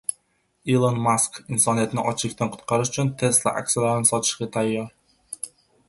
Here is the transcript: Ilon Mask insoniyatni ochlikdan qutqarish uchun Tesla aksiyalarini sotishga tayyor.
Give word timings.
Ilon 0.75 0.95
Mask 1.07 1.37
insoniyatni 1.57 2.07
ochlikdan 2.13 2.51
qutqarish 2.57 2.91
uchun 2.95 3.13
Tesla 3.23 3.55
aksiyalarini 3.63 4.11
sotishga 4.15 4.53
tayyor. 4.57 4.91